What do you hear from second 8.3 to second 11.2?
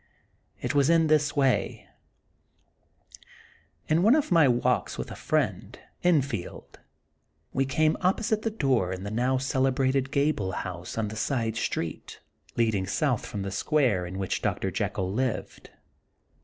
the door in the now celebrated gabled house on the